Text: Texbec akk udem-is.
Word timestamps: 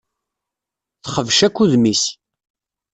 Texbec 1.03 1.37
akk 1.47 1.57
udem-is. 1.63 2.03